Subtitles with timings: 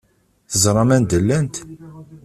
[0.51, 1.55] Teẓram anda llant?